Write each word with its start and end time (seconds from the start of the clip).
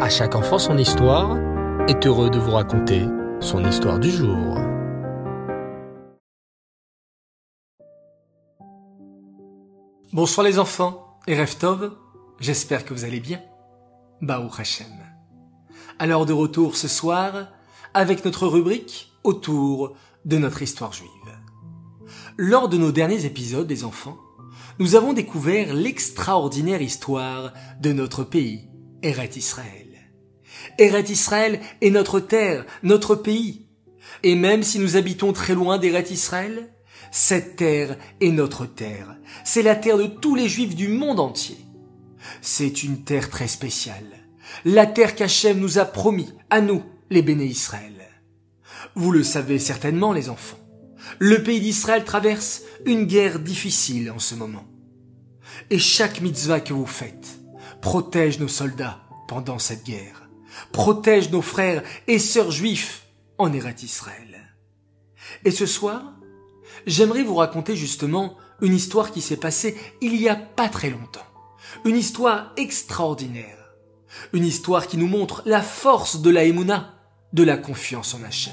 À 0.00 0.08
chaque 0.08 0.34
enfant 0.34 0.58
son 0.58 0.76
histoire 0.76 1.38
est 1.86 2.04
heureux 2.04 2.28
de 2.28 2.38
vous 2.38 2.50
raconter 2.50 3.04
son 3.38 3.64
histoire 3.64 4.00
du 4.00 4.10
jour. 4.10 4.58
Bonsoir 10.12 10.44
les 10.44 10.58
enfants 10.58 11.16
et 11.28 11.40
Reftov, 11.40 11.92
j'espère 12.40 12.84
que 12.84 12.92
vous 12.92 13.04
allez 13.04 13.20
bien. 13.20 13.40
Baou 14.20 14.50
Hashem. 14.58 14.88
Alors 16.00 16.26
de 16.26 16.32
retour 16.32 16.76
ce 16.76 16.88
soir 16.88 17.48
avec 17.94 18.24
notre 18.24 18.48
rubrique 18.48 19.12
autour 19.22 19.94
de 20.24 20.38
notre 20.38 20.62
histoire 20.62 20.92
juive. 20.92 21.08
Lors 22.36 22.68
de 22.68 22.78
nos 22.78 22.90
derniers 22.90 23.26
épisodes 23.26 23.68
des 23.68 23.84
enfants, 23.84 24.18
nous 24.80 24.96
avons 24.96 25.12
découvert 25.12 25.72
l'extraordinaire 25.72 26.82
histoire 26.82 27.52
de 27.80 27.92
notre 27.92 28.24
pays, 28.24 28.68
Eret 29.02 29.30
Israël. 29.36 29.83
Eret 30.78 31.10
Israël 31.10 31.60
est 31.80 31.90
notre 31.90 32.20
terre, 32.20 32.64
notre 32.82 33.14
pays. 33.14 33.66
Et 34.22 34.34
même 34.34 34.62
si 34.62 34.78
nous 34.78 34.96
habitons 34.96 35.32
très 35.32 35.54
loin 35.54 35.78
d'Eret 35.78 36.06
Israël, 36.10 36.70
cette 37.10 37.56
terre 37.56 37.96
est 38.20 38.30
notre 38.30 38.66
terre. 38.66 39.16
C'est 39.44 39.62
la 39.62 39.76
terre 39.76 39.98
de 39.98 40.06
tous 40.06 40.34
les 40.34 40.48
juifs 40.48 40.74
du 40.74 40.88
monde 40.88 41.20
entier. 41.20 41.58
C'est 42.40 42.82
une 42.82 43.04
terre 43.04 43.30
très 43.30 43.48
spéciale. 43.48 44.26
La 44.64 44.86
terre 44.86 45.14
qu'Hachem 45.14 45.58
nous 45.58 45.78
a 45.78 45.84
promis, 45.84 46.32
à 46.50 46.60
nous, 46.60 46.82
les 47.10 47.22
béné 47.22 47.44
Israël. 47.44 47.92
Vous 48.94 49.10
le 49.10 49.22
savez 49.22 49.58
certainement, 49.58 50.12
les 50.12 50.28
enfants. 50.28 50.58
Le 51.18 51.42
pays 51.42 51.60
d'Israël 51.60 52.04
traverse 52.04 52.62
une 52.86 53.04
guerre 53.04 53.38
difficile 53.38 54.10
en 54.10 54.18
ce 54.18 54.34
moment. 54.34 54.64
Et 55.70 55.78
chaque 55.78 56.20
mitzvah 56.20 56.60
que 56.60 56.72
vous 56.72 56.86
faites 56.86 57.38
protège 57.80 58.38
nos 58.38 58.48
soldats 58.48 59.02
pendant 59.28 59.58
cette 59.58 59.84
guerre, 59.84 60.23
protège 60.72 61.30
nos 61.30 61.42
frères 61.42 61.82
et 62.06 62.18
sœurs 62.18 62.50
juifs 62.50 63.06
en 63.38 63.52
Eretz 63.52 63.82
Israël. 63.82 64.54
Et 65.44 65.50
ce 65.50 65.66
soir, 65.66 66.14
j'aimerais 66.86 67.22
vous 67.22 67.34
raconter 67.34 67.76
justement 67.76 68.36
une 68.60 68.74
histoire 68.74 69.10
qui 69.10 69.20
s'est 69.20 69.36
passée 69.36 69.76
il 70.00 70.20
y 70.20 70.28
a 70.28 70.36
pas 70.36 70.68
très 70.68 70.90
longtemps. 70.90 71.26
Une 71.84 71.96
histoire 71.96 72.52
extraordinaire. 72.56 73.72
Une 74.32 74.44
histoire 74.44 74.86
qui 74.86 74.96
nous 74.96 75.08
montre 75.08 75.42
la 75.44 75.60
force 75.60 76.20
de 76.20 76.30
la 76.30 76.44
Emouna, 76.44 76.94
de 77.32 77.42
la 77.42 77.56
confiance 77.56 78.14
en 78.14 78.22
Hachem. 78.22 78.52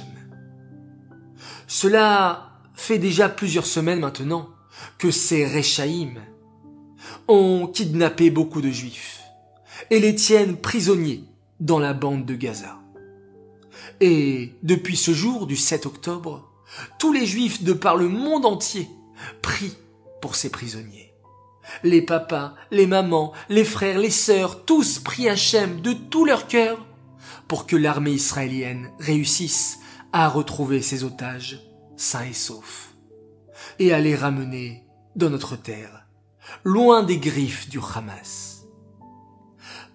Cela 1.67 2.59
fait 2.73 2.97
déjà 2.97 3.29
plusieurs 3.29 3.65
semaines 3.65 3.99
maintenant 3.99 4.49
que 4.97 5.11
ces 5.11 5.45
Rechaïm 5.45 6.19
ont 7.27 7.67
kidnappé 7.67 8.31
beaucoup 8.31 8.61
de 8.61 8.71
juifs 8.71 9.21
et 9.89 9.99
les 9.99 10.15
tiennent 10.15 10.57
prisonniers 10.57 11.23
dans 11.61 11.79
la 11.79 11.93
bande 11.93 12.25
de 12.25 12.35
Gaza. 12.35 12.79
Et 14.01 14.51
depuis 14.63 14.97
ce 14.97 15.11
jour 15.13 15.47
du 15.47 15.55
7 15.55 15.85
octobre, 15.85 16.51
tous 16.99 17.13
les 17.13 17.25
juifs 17.25 17.63
de 17.63 17.73
par 17.73 17.95
le 17.95 18.09
monde 18.09 18.45
entier 18.45 18.89
prient 19.41 19.77
pour 20.21 20.35
ces 20.35 20.49
prisonniers. 20.49 21.13
Les 21.83 22.01
papas, 22.01 22.55
les 22.71 22.87
mamans, 22.87 23.31
les 23.47 23.63
frères, 23.63 23.99
les 23.99 24.09
sœurs, 24.09 24.65
tous 24.65 24.99
prient 24.99 25.29
Hachem 25.29 25.81
de 25.81 25.93
tout 25.93 26.25
leur 26.25 26.47
cœur 26.47 26.85
pour 27.47 27.67
que 27.67 27.75
l'armée 27.75 28.11
israélienne 28.11 28.91
réussisse 28.99 29.79
à 30.11 30.27
retrouver 30.27 30.81
ses 30.81 31.03
otages 31.03 31.61
sains 31.95 32.25
et 32.25 32.33
saufs 32.33 32.93
et 33.77 33.93
à 33.93 33.99
les 33.99 34.15
ramener 34.15 34.83
dans 35.15 35.29
notre 35.29 35.55
terre, 35.55 36.07
loin 36.63 37.03
des 37.03 37.17
griffes 37.17 37.69
du 37.69 37.79
Hamas. 37.79 38.65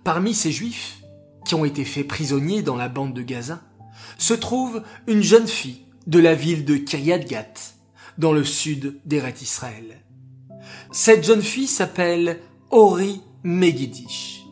Parmi 0.04 0.34
ces 0.34 0.52
juifs 0.52 0.98
qui 1.46 1.54
ont 1.54 1.64
été 1.64 1.84
faits 1.84 2.08
prisonniers 2.08 2.62
dans 2.62 2.76
la 2.76 2.88
bande 2.88 3.14
de 3.14 3.22
Gaza, 3.22 3.60
se 4.18 4.34
trouve 4.34 4.82
une 5.06 5.22
jeune 5.22 5.46
fille 5.46 5.86
de 6.06 6.18
la 6.18 6.34
ville 6.34 6.64
de 6.64 6.76
Kiryat 6.76 7.20
Gat, 7.20 7.54
dans 8.18 8.32
le 8.32 8.44
sud 8.44 8.98
d'Eret 9.04 9.34
Israël. 9.40 10.02
Cette 10.92 11.24
jeune 11.24 11.42
fille 11.42 11.66
s'appelle 11.66 12.40
Ori 12.70 13.22
Megidish. 13.42 14.42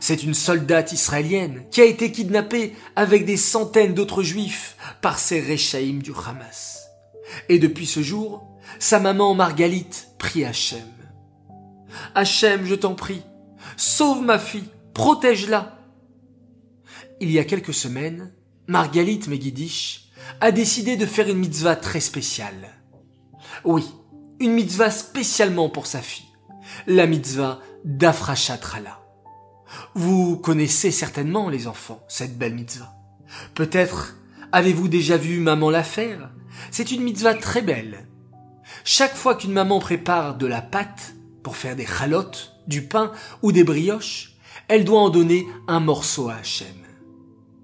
C'est 0.00 0.22
une 0.22 0.34
soldate 0.34 0.92
israélienne 0.92 1.64
qui 1.70 1.80
a 1.80 1.84
été 1.84 2.10
kidnappée 2.12 2.74
avec 2.96 3.24
des 3.24 3.36
centaines 3.36 3.94
d'autres 3.94 4.22
juifs 4.22 4.76
par 5.00 5.18
ces 5.18 5.40
Rechaïm 5.40 6.02
du 6.02 6.12
Hamas. 6.12 6.88
Et 7.48 7.58
depuis 7.58 7.86
ce 7.86 8.02
jour, 8.02 8.46
sa 8.78 8.98
maman 8.98 9.34
Margalite 9.34 10.08
prie 10.18 10.44
Hachem. 10.44 10.80
Hachem, 12.14 12.66
je 12.66 12.74
t'en 12.74 12.94
prie, 12.94 13.22
sauve 13.76 14.22
ma 14.22 14.38
fille, 14.38 14.68
protège-la. 14.92 15.75
Il 17.18 17.30
y 17.30 17.38
a 17.38 17.44
quelques 17.44 17.72
semaines, 17.72 18.30
Margalite 18.66 19.28
Megidish 19.28 20.10
a 20.42 20.52
décidé 20.52 20.96
de 20.96 21.06
faire 21.06 21.28
une 21.28 21.38
mitzvah 21.38 21.74
très 21.74 22.00
spéciale. 22.00 22.74
Oui, 23.64 23.86
une 24.38 24.52
mitzvah 24.52 24.90
spécialement 24.90 25.70
pour 25.70 25.86
sa 25.86 26.02
fille, 26.02 26.26
la 26.86 27.06
mitzvah 27.06 27.60
d'Afrashatrala. 27.84 29.00
Vous 29.94 30.36
connaissez 30.36 30.90
certainement, 30.90 31.48
les 31.48 31.66
enfants, 31.66 32.04
cette 32.06 32.36
belle 32.36 32.54
mitzvah. 32.54 32.94
Peut-être 33.54 34.16
avez-vous 34.52 34.88
déjà 34.88 35.16
vu 35.16 35.40
maman 35.40 35.70
la 35.70 35.84
faire 35.84 36.30
C'est 36.70 36.90
une 36.90 37.02
mitzvah 37.02 37.34
très 37.34 37.62
belle. 37.62 38.06
Chaque 38.84 39.16
fois 39.16 39.36
qu'une 39.36 39.52
maman 39.52 39.78
prépare 39.78 40.36
de 40.36 40.46
la 40.46 40.60
pâte 40.60 41.14
pour 41.42 41.56
faire 41.56 41.76
des 41.76 41.86
chalotes, 41.86 42.52
du 42.66 42.82
pain 42.82 43.12
ou 43.40 43.52
des 43.52 43.64
brioches, 43.64 44.36
elle 44.68 44.84
doit 44.84 45.00
en 45.00 45.10
donner 45.10 45.46
un 45.66 45.80
morceau 45.80 46.28
à 46.28 46.34
Hachem. 46.34 46.85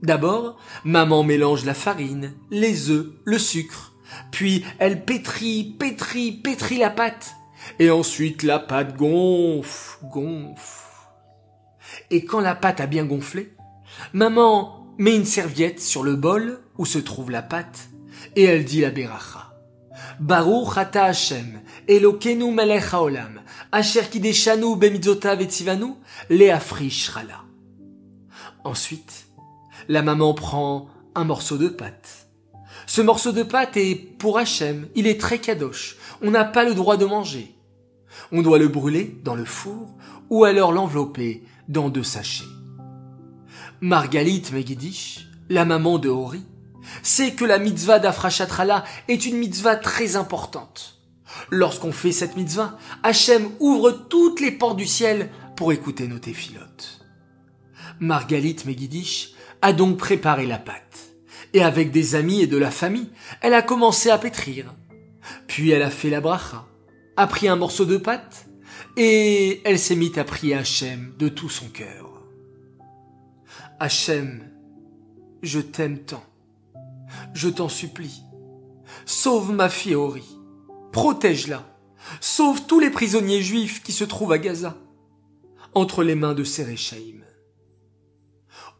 D'abord, 0.02 0.56
maman 0.84 1.22
mélange 1.22 1.64
la 1.64 1.74
farine, 1.74 2.34
les 2.50 2.90
œufs, 2.90 3.06
le 3.24 3.38
sucre, 3.38 3.92
puis 4.32 4.64
elle 4.80 5.04
pétrit, 5.04 5.76
pétrit, 5.78 6.32
pétrit 6.32 6.78
la 6.78 6.90
pâte, 6.90 7.36
et 7.78 7.90
ensuite 7.90 8.42
la 8.42 8.58
pâte 8.58 8.96
gonfle, 8.96 10.04
gonfle. 10.04 10.88
Et 12.10 12.24
quand 12.24 12.40
la 12.40 12.56
pâte 12.56 12.80
a 12.80 12.86
bien 12.86 13.04
gonflé, 13.04 13.54
maman 14.12 14.86
met 14.98 15.14
une 15.14 15.24
serviette 15.24 15.80
sur 15.80 16.02
le 16.02 16.16
bol 16.16 16.60
où 16.78 16.84
se 16.84 16.98
trouve 16.98 17.30
la 17.30 17.42
pâte, 17.42 17.88
et 18.34 18.42
elle 18.42 18.64
dit 18.64 18.80
la 18.80 18.90
beracha. 18.90 19.54
Baruch 20.18 20.76
ata 20.76 21.04
Hashem, 21.04 21.60
Elokenu 21.88 22.50
melech 22.50 22.92
haolam, 22.92 23.40
asher 23.70 24.08
kideshanu 24.10 24.76
bemizotav 24.76 25.40
etzivanu, 25.40 25.94
leafrishrala. 26.28 27.44
Ensuite, 28.64 29.26
la 29.88 30.02
maman 30.02 30.34
prend 30.34 30.88
un 31.14 31.24
morceau 31.24 31.58
de 31.58 31.68
pâte. 31.68 32.28
Ce 32.86 33.00
morceau 33.00 33.32
de 33.32 33.42
pâte 33.42 33.76
est 33.76 33.94
pour 33.94 34.38
Hachem, 34.38 34.88
il 34.94 35.06
est 35.06 35.20
très 35.20 35.38
kadosh, 35.38 35.96
on 36.20 36.30
n'a 36.30 36.44
pas 36.44 36.64
le 36.64 36.74
droit 36.74 36.96
de 36.96 37.04
manger. 37.04 37.54
On 38.30 38.42
doit 38.42 38.58
le 38.58 38.68
brûler 38.68 39.18
dans 39.24 39.34
le 39.34 39.44
four 39.44 39.94
ou 40.30 40.44
alors 40.44 40.72
l'envelopper 40.72 41.42
dans 41.68 41.88
deux 41.88 42.02
sachets. 42.02 42.44
Margalit 43.80 44.44
Megidish, 44.52 45.26
la 45.48 45.64
maman 45.64 45.98
de 45.98 46.08
Hori, 46.08 46.42
sait 47.02 47.32
que 47.32 47.44
la 47.44 47.58
mitzvah 47.58 47.98
d'Afrashatrala 47.98 48.84
est 49.08 49.26
une 49.26 49.38
mitzvah 49.38 49.76
très 49.76 50.16
importante. 50.16 51.00
Lorsqu'on 51.50 51.92
fait 51.92 52.12
cette 52.12 52.36
mitzvah, 52.36 52.76
Hachem 53.02 53.48
ouvre 53.60 53.90
toutes 53.90 54.40
les 54.40 54.52
portes 54.52 54.76
du 54.76 54.86
ciel 54.86 55.30
pour 55.56 55.72
écouter 55.72 56.06
nos 56.06 56.18
téphilotes. 56.18 57.00
Margalit 58.00 58.56
Megidish 58.66 59.32
a 59.62 59.72
donc 59.72 59.96
préparé 59.96 60.46
la 60.46 60.58
pâte. 60.58 61.14
Et 61.54 61.62
avec 61.62 61.90
des 61.90 62.14
amis 62.14 62.42
et 62.42 62.46
de 62.46 62.56
la 62.56 62.70
famille, 62.70 63.10
elle 63.40 63.54
a 63.54 63.62
commencé 63.62 64.10
à 64.10 64.18
pétrir. 64.18 64.74
Puis 65.46 65.70
elle 65.70 65.82
a 65.82 65.90
fait 65.90 66.10
la 66.10 66.20
bracha, 66.20 66.66
a 67.16 67.26
pris 67.26 67.48
un 67.48 67.56
morceau 67.56 67.84
de 67.84 67.96
pâte, 67.96 68.46
et 68.96 69.62
elle 69.64 69.78
s'est 69.78 69.96
mise 69.96 70.18
à 70.18 70.24
prier 70.24 70.54
Hachem 70.54 71.14
de 71.18 71.28
tout 71.28 71.48
son 71.48 71.68
cœur. 71.68 72.22
Hachem, 73.78 74.42
je 75.42 75.60
t'aime 75.60 75.98
tant. 75.98 76.24
Je 77.34 77.48
t'en 77.48 77.68
supplie. 77.68 78.22
Sauve 79.06 79.52
ma 79.52 79.68
fille 79.68 79.94
Ori. 79.94 80.38
Protège-la. 80.92 81.64
Sauve 82.20 82.66
tous 82.66 82.80
les 82.80 82.90
prisonniers 82.90 83.42
juifs 83.42 83.82
qui 83.82 83.92
se 83.92 84.04
trouvent 84.04 84.32
à 84.32 84.38
Gaza, 84.38 84.76
entre 85.74 86.02
les 86.02 86.14
mains 86.14 86.34
de 86.34 86.44
Séréchaïm. 86.44 87.21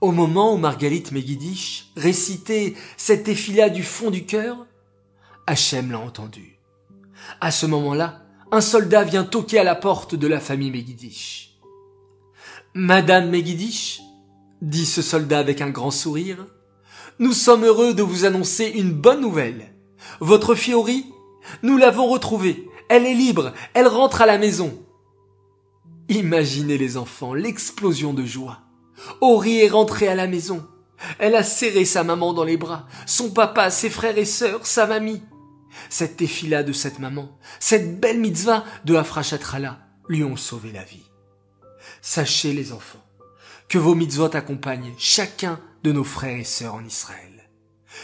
Au 0.02 0.10
moment 0.10 0.52
où 0.52 0.56
Margalit 0.56 1.04
Megidish 1.12 1.92
récitait 1.96 2.74
cette 2.96 3.28
effila 3.28 3.70
du 3.70 3.84
fond 3.84 4.10
du 4.10 4.26
cœur, 4.26 4.66
Hachem 5.46 5.92
l'a 5.92 6.00
entendu. 6.00 6.58
À 7.40 7.52
ce 7.52 7.66
moment-là, 7.66 8.24
un 8.50 8.60
soldat 8.60 9.04
vient 9.04 9.22
toquer 9.22 9.60
à 9.60 9.64
la 9.64 9.76
porte 9.76 10.16
de 10.16 10.26
la 10.26 10.40
famille 10.40 10.72
Megidish. 10.72 11.56
Madame 12.74 13.30
Megidish, 13.30 14.00
dit 14.60 14.86
ce 14.86 15.02
soldat 15.02 15.38
avec 15.38 15.60
un 15.60 15.70
grand 15.70 15.92
sourire, 15.92 16.48
nous 17.20 17.32
sommes 17.32 17.64
heureux 17.64 17.94
de 17.94 18.02
vous 18.02 18.24
annoncer 18.24 18.72
une 18.74 18.92
bonne 18.92 19.20
nouvelle. 19.20 19.72
Votre 20.18 20.56
Fiori, 20.56 21.06
nous 21.62 21.76
l'avons 21.76 22.08
retrouvée. 22.08 22.68
Elle 22.88 23.06
est 23.06 23.14
libre. 23.14 23.52
Elle 23.72 23.86
rentre 23.86 24.20
à 24.20 24.26
la 24.26 24.38
maison. 24.38 24.76
Imaginez 26.08 26.76
les 26.76 26.96
enfants, 26.96 27.34
l'explosion 27.34 28.12
de 28.12 28.24
joie. 28.24 28.62
Ori 29.20 29.60
est 29.60 29.68
rentrée 29.68 30.08
à 30.08 30.14
la 30.14 30.26
maison. 30.26 30.66
Elle 31.18 31.34
a 31.34 31.42
serré 31.42 31.84
sa 31.84 32.04
maman 32.04 32.32
dans 32.32 32.44
les 32.44 32.56
bras, 32.56 32.86
son 33.06 33.30
papa, 33.30 33.70
ses 33.70 33.90
frères 33.90 34.18
et 34.18 34.24
sœurs, 34.24 34.66
sa 34.66 34.86
mamie. 34.86 35.22
Cette 35.88 36.18
tefila 36.18 36.62
de 36.62 36.72
cette 36.72 36.98
maman, 36.98 37.38
cette 37.58 37.98
belle 37.98 38.20
mitzvah 38.20 38.64
de 38.84 38.94
Afrachatrala 38.94 39.80
lui 40.08 40.22
ont 40.22 40.36
sauvé 40.36 40.70
la 40.70 40.84
vie. 40.84 41.06
Sachez 42.02 42.52
les 42.52 42.72
enfants, 42.72 43.04
que 43.68 43.78
vos 43.78 43.94
mitzvot 43.94 44.36
accompagnent 44.36 44.94
chacun 44.98 45.60
de 45.82 45.92
nos 45.92 46.04
frères 46.04 46.38
et 46.38 46.44
sœurs 46.44 46.74
en 46.74 46.84
Israël. 46.84 47.50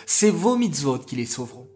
C'est 0.07 0.31
vos 0.31 0.57
mitzvot 0.57 0.99
qui 0.99 1.17
les 1.17 1.27
sauveront. 1.27 1.69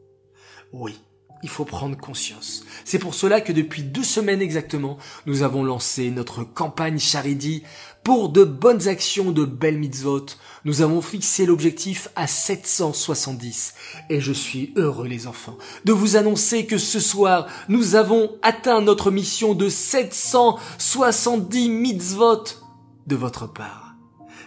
Oui, 0.72 0.98
il 1.42 1.48
faut 1.48 1.64
prendre 1.64 1.96
conscience. 1.96 2.64
C'est 2.84 2.98
pour 2.98 3.14
cela 3.14 3.40
que 3.40 3.52
depuis 3.52 3.82
deux 3.82 4.04
semaines 4.04 4.42
exactement, 4.42 4.98
nous 5.26 5.42
avons 5.42 5.64
lancé 5.64 6.10
notre 6.10 6.44
campagne 6.44 6.98
Charidi 6.98 7.62
pour 8.04 8.28
de 8.28 8.44
bonnes 8.44 8.88
actions, 8.88 9.32
de 9.32 9.44
belles 9.44 9.78
mitzvot. 9.78 10.26
Nous 10.64 10.82
avons 10.82 11.02
fixé 11.02 11.46
l'objectif 11.46 12.08
à 12.16 12.26
770. 12.26 13.74
Et 14.10 14.20
je 14.20 14.32
suis 14.32 14.72
heureux, 14.76 15.06
les 15.06 15.26
enfants, 15.26 15.58
de 15.84 15.92
vous 15.92 16.16
annoncer 16.16 16.66
que 16.66 16.78
ce 16.78 17.00
soir, 17.00 17.46
nous 17.68 17.96
avons 17.96 18.38
atteint 18.42 18.80
notre 18.80 19.10
mission 19.10 19.54
de 19.54 19.68
770 19.68 21.68
mitzvot 21.68 22.44
de 23.06 23.16
votre 23.16 23.52
part. 23.52 23.81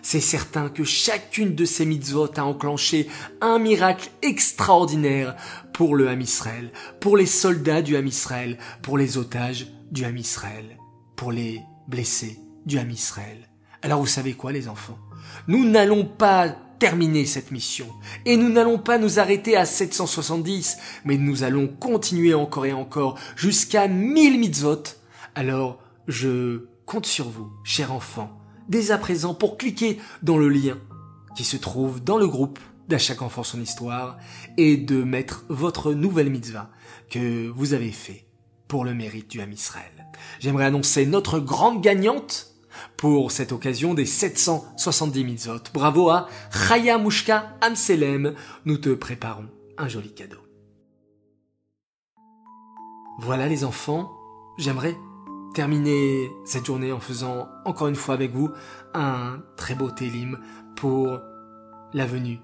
C'est 0.07 0.21
certain 0.21 0.69
que 0.69 0.83
chacune 0.83 1.55
de 1.55 1.65
ces 1.65 1.83
mitzvot 1.83 2.29
a 2.37 2.45
enclenché 2.45 3.07
un 3.41 3.57
miracle 3.57 4.11
extraordinaire 4.21 5.35
pour 5.73 5.95
le 5.95 6.07
Ham 6.07 6.21
Israël, 6.21 6.71
pour 6.99 7.17
les 7.17 7.25
soldats 7.25 7.81
du 7.81 7.97
Ham 7.97 8.05
Israël, 8.05 8.59
pour 8.83 8.99
les 8.99 9.17
otages 9.17 9.65
du 9.89 10.05
Ham 10.05 10.15
Israël, 10.15 10.77
pour 11.15 11.31
les 11.31 11.59
blessés 11.87 12.37
du 12.67 12.77
Ham 12.77 12.91
Israël. 12.91 13.49
Alors 13.81 13.99
vous 13.99 14.05
savez 14.05 14.33
quoi 14.33 14.51
les 14.51 14.67
enfants? 14.67 14.99
Nous 15.47 15.67
n'allons 15.67 16.05
pas 16.05 16.49
terminer 16.77 17.25
cette 17.25 17.49
mission. 17.49 17.87
Et 18.27 18.37
nous 18.37 18.49
n'allons 18.49 18.77
pas 18.77 18.99
nous 18.99 19.17
arrêter 19.17 19.57
à 19.57 19.65
770, 19.65 20.77
mais 21.05 21.17
nous 21.17 21.41
allons 21.41 21.67
continuer 21.67 22.35
encore 22.35 22.67
et 22.67 22.73
encore 22.73 23.17
jusqu'à 23.35 23.87
1000 23.87 24.39
mitzvot. 24.39 24.83
Alors, 25.33 25.79
je 26.07 26.67
compte 26.85 27.07
sur 27.07 27.27
vous, 27.27 27.49
chers 27.63 27.91
enfants, 27.91 28.44
dès 28.69 28.91
à 28.91 28.97
présent 28.97 29.33
pour 29.33 29.57
cliquer 29.57 29.99
dans 30.23 30.37
le 30.37 30.49
lien 30.49 30.77
qui 31.35 31.43
se 31.43 31.57
trouve 31.57 32.03
dans 32.03 32.17
le 32.17 32.27
groupe 32.27 32.59
d'à 32.87 32.97
chaque 32.97 33.21
enfant 33.21 33.43
son 33.43 33.61
histoire 33.61 34.17
et 34.57 34.77
de 34.77 35.03
mettre 35.03 35.43
votre 35.49 35.93
nouvelle 35.93 36.29
mitzvah 36.29 36.69
que 37.09 37.47
vous 37.49 37.73
avez 37.73 37.91
fait 37.91 38.25
pour 38.67 38.85
le 38.85 38.93
mérite 38.93 39.29
du 39.29 39.41
Ham 39.41 39.51
Israël. 39.51 40.07
J'aimerais 40.39 40.65
annoncer 40.65 41.05
notre 41.05 41.39
grande 41.39 41.81
gagnante 41.81 42.55
pour 42.97 43.31
cette 43.31 43.51
occasion 43.51 43.93
des 43.93 44.05
770 44.05 45.23
mitzvot. 45.23 45.59
Bravo 45.73 46.09
à 46.09 46.27
Chaya 46.51 46.97
Mushka 46.97 47.57
Amselem. 47.61 48.35
Nous 48.65 48.77
te 48.77 48.89
préparons 48.89 49.47
un 49.77 49.87
joli 49.87 50.13
cadeau. 50.13 50.37
Voilà 53.19 53.47
les 53.47 53.63
enfants, 53.63 54.11
j'aimerais 54.57 54.95
terminer 55.55 56.29
cette 56.43 56.65
journée 56.65 56.91
en 56.91 56.99
faisant 56.99 57.47
encore 57.63 57.87
une 57.87 57.95
fois 57.95 58.13
avec 58.13 58.33
vous 58.33 58.51
un 58.93 59.39
très 59.55 59.73
beau 59.73 59.89
télim 59.89 60.37
pour 60.75 61.19
la 61.93 62.05
venue 62.05 62.41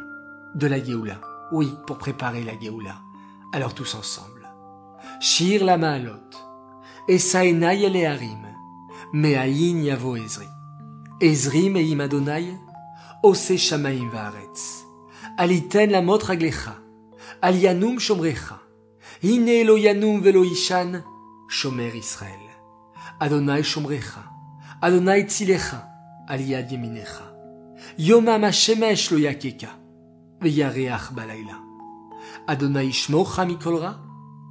de 0.56 0.66
la 0.66 0.82
Géoula. 0.82 1.20
Oui, 1.52 1.74
pour 1.86 1.98
préparer 1.98 2.44
la 2.44 2.58
Géoula. 2.58 2.96
Alors 3.54 3.76
tous 3.76 3.96
ensemble. 3.96 4.48
Shir 5.20 5.66
la 5.66 5.78
Maalot. 5.78 6.30
Esaena 7.10 7.74
le 7.76 8.06
Harim. 8.06 8.48
Me'ayin 9.12 9.84
yavo 9.84 10.16
Ezri. 10.16 10.48
Ezri 11.20 11.70
me'im 11.70 12.00
Adonai. 12.00 12.58
Ose 13.24 13.58
shamaim 13.58 14.10
va'aretz. 14.10 14.86
Aliten 15.38 15.92
la 15.92 16.02
mot 16.02 16.24
raglecha. 16.24 16.76
Alianum 17.42 18.00
shomrecha. 18.00 18.62
Hine 19.22 19.66
lo 19.66 19.76
yanum 19.76 20.22
velo 20.22 20.46
ishan. 20.46 21.04
Shomer 21.50 21.94
Israël. 21.94 22.41
Adonai 23.22 23.62
Shomrecha, 23.62 24.24
Adonai 24.82 25.26
Tzilecha, 25.26 25.88
Aliad 26.28 26.72
Yeminecha, 26.72 27.28
Yomam 28.00 28.44
Hashemesh 28.44 29.12
Lo 29.12 29.20
Yakeka, 29.20 29.70
Veyareach 30.42 31.14
Balayla, 31.14 31.58
Adonai 32.48 32.88
Ishmorcha 32.90 33.46
Mikolra, 33.46 34.00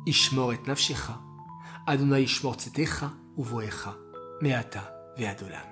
Ishmor 0.07 0.53
et 0.53 0.63
Nafshecha, 0.69 1.19
Adonai 1.85 2.23
Ishmor 2.23 2.55
Tzetecha, 2.55 3.11
Uvoecha, 3.37 3.97
Meata 4.41 4.95
Veadolam. 5.19 5.67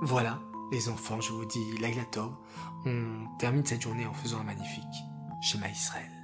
Voilà, 0.00 0.38
les 0.72 0.88
enfants, 0.88 1.20
je 1.20 1.30
vous 1.30 1.44
dis 1.44 1.78
Laila 1.78 2.04
on 2.86 3.26
termine 3.38 3.66
cette 3.66 3.82
journée 3.82 4.06
en 4.06 4.14
faisant 4.14 4.40
un 4.40 4.44
magnifique 4.44 4.84
schéma 5.42 5.68
Israël. 5.68 6.15